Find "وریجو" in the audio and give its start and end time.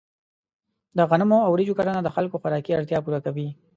1.53-1.77